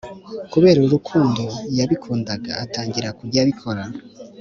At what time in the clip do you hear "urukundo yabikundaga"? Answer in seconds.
0.85-2.51